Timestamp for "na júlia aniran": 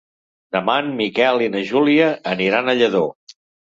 1.57-2.73